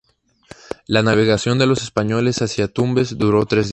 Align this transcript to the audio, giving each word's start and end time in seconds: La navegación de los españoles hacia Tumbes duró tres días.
La 0.87 1.03
navegación 1.03 1.59
de 1.59 1.67
los 1.67 1.83
españoles 1.83 2.41
hacia 2.41 2.67
Tumbes 2.67 3.19
duró 3.19 3.45
tres 3.45 3.67
días. 3.67 3.69